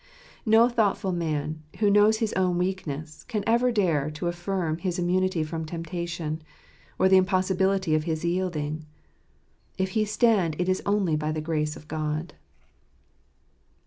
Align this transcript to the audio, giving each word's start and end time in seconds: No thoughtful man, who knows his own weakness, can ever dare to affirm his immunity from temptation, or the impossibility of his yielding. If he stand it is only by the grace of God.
No 0.47 0.67
thoughtful 0.67 1.11
man, 1.11 1.61
who 1.77 1.87
knows 1.91 2.17
his 2.17 2.33
own 2.33 2.57
weakness, 2.57 3.23
can 3.25 3.43
ever 3.45 3.71
dare 3.71 4.09
to 4.09 4.25
affirm 4.27 4.79
his 4.79 4.97
immunity 4.97 5.43
from 5.43 5.63
temptation, 5.63 6.41
or 6.97 7.07
the 7.07 7.17
impossibility 7.17 7.93
of 7.93 8.05
his 8.05 8.25
yielding. 8.25 8.87
If 9.77 9.89
he 9.91 10.05
stand 10.05 10.55
it 10.57 10.67
is 10.67 10.81
only 10.87 11.15
by 11.15 11.31
the 11.31 11.39
grace 11.39 11.75
of 11.75 11.87
God. 11.87 12.33